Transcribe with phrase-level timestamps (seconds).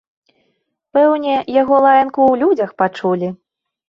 [0.97, 3.29] Пэўне яго лаянку ў людзях пачулі.